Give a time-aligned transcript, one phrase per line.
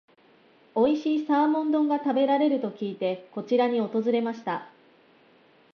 [0.73, 4.67] おいしいサーモン丼が食べれると聞いて、こちらに訪れました。